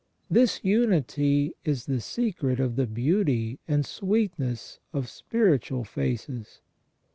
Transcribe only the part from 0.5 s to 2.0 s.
unity is